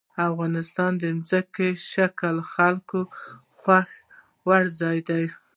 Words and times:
افغانستان 0.29 0.91
کې 1.01 1.09
ځمکنی 1.29 1.69
شکل 1.91 2.35
د 2.45 2.47
خلکو 2.53 2.99
د 3.07 3.11
خوښې 3.59 3.99
وړ 4.47 4.63
ځای 4.79 4.97
دی. 5.09 5.25